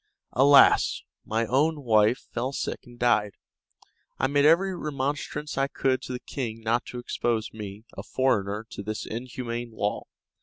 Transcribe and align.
Alas! 0.33 1.03
my 1.25 1.45
own 1.45 1.83
wife 1.83 2.25
fell 2.31 2.51
sick 2.51 2.79
and 2.87 2.97
died. 2.97 3.35
I 4.17 4.25
made 4.25 4.45
every 4.45 4.75
remonstrance 4.75 5.59
I 5.59 5.67
could 5.67 6.01
to 6.01 6.13
the 6.13 6.19
king 6.19 6.61
not 6.61 6.85
to 6.87 6.97
expose 6.97 7.53
me, 7.53 7.85
a 7.95 8.01
foreigner, 8.01 8.65
to 8.71 8.81
this 8.81 9.05
inhuman 9.05 9.69
law. 9.73 10.05